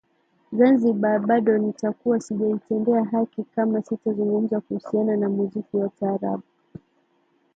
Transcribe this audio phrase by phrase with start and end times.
[0.51, 6.43] Zanzibar bado nitakuwa sijaitendea haki kama sitazungumza kuhusiana na muziki wa taarabu